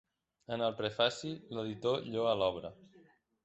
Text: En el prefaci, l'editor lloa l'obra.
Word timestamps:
En 0.55 0.63
el 0.67 0.73
prefaci, 0.79 1.31
l'editor 1.59 2.11
lloa 2.15 2.35
l'obra. 2.43 2.77